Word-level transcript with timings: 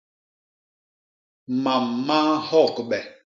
Mam 1.63 1.85
ma 2.05 2.19
nhogbe. 2.47 2.99